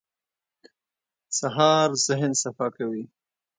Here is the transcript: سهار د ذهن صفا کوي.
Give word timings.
سهار 1.37 1.87
د 1.93 1.97
ذهن 2.07 2.31
صفا 2.41 2.67
کوي. 2.77 3.03